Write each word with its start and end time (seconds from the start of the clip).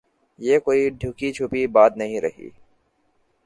یہ 0.39 0.59
کوئی 0.59 0.89
ڈھکی 0.89 1.31
چھپی 1.33 1.67
بات 1.67 1.97
نہیں 1.97 2.21
رہی۔ 2.21 2.49